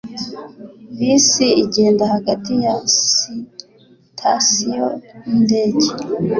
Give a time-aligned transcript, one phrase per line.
[0.97, 4.87] Bisi zigenda hagati ya sitasiyo
[5.29, 5.87] nindege